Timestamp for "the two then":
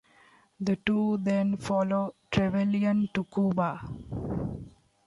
0.59-1.57